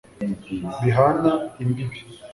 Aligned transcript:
bihana 0.81 1.31
imbibi 1.63 1.97